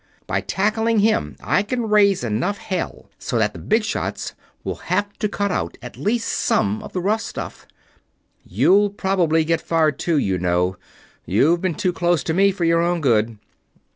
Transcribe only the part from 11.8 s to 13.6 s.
close to me for your own good."